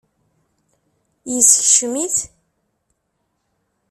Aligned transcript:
Yeskcem-it? 1.33 2.17